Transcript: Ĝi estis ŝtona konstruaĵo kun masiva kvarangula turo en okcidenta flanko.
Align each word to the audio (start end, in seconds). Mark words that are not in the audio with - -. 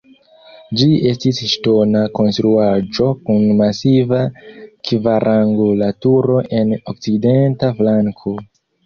Ĝi 0.79 0.85
estis 1.09 1.41
ŝtona 1.49 1.99
konstruaĵo 2.19 3.09
kun 3.27 3.45
masiva 3.59 4.21
kvarangula 4.89 5.91
turo 6.07 6.39
en 6.61 6.73
okcidenta 6.95 7.71
flanko. 7.83 8.35